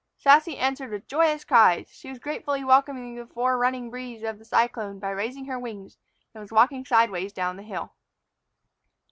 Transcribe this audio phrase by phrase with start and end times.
[0.17, 1.87] Sassy answered with little joyous cries.
[1.91, 5.99] She was gratefully welcoming the forerunning breeze of the cyclone by raising her wings,
[6.33, 7.93] and was walking sidewise down the hill.